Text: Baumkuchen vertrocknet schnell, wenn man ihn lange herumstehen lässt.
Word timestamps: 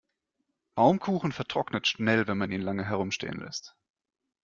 Baumkuchen 0.73 1.31
vertrocknet 1.31 1.85
schnell, 1.85 2.25
wenn 2.27 2.39
man 2.39 2.51
ihn 2.51 2.61
lange 2.63 2.83
herumstehen 2.85 3.37
lässt. 3.39 3.75